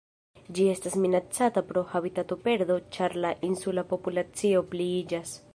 Ĝi 0.59 0.63
estas 0.71 0.95
minacata 1.03 1.63
pro 1.67 1.83
habitatoperdo 1.93 2.79
ĉar 2.97 3.17
la 3.27 3.35
insula 3.51 3.87
populacio 3.93 4.69
pliiĝas. 4.73 5.41